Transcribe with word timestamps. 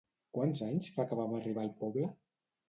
Quants 0.37 0.63
anys 0.67 0.89
fa 0.95 1.05
que 1.11 1.19
vam 1.19 1.37
arribar 1.41 1.67
al 1.67 1.71
poble? 1.85 2.11